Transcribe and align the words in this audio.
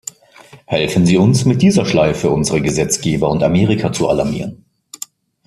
Helfen 0.65 1.05
Sie 1.05 1.17
uns, 1.17 1.45
mit 1.45 1.61
dieser 1.61 1.85
Schleife 1.85 2.31
unsere 2.31 2.59
Gesetzgeber 2.59 3.29
und 3.29 3.43
Amerika 3.43 3.93
zu 3.93 4.09
alarmieren“". 4.09 4.65